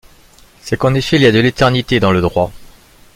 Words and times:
C’est 0.61 0.77
qu’en 0.77 0.95
effet 0.95 1.17
il 1.17 1.21
y 1.21 1.25
a 1.27 1.31
de 1.31 1.37
l’éternité 1.39 1.99
dans 1.99 2.11
le 2.11 2.21
droit. 2.21 2.51